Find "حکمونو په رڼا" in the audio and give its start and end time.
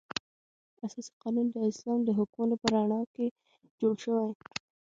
2.19-3.01